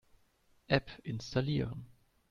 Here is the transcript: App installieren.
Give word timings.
App 0.67 0.89
installieren. 1.03 1.85